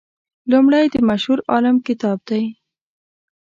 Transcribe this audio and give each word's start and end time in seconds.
لومړی 0.51 0.85
د 0.93 0.95
مشهور 1.09 1.39
عالم 1.51 1.77
کتاب 1.87 2.17
دی. 2.29 2.43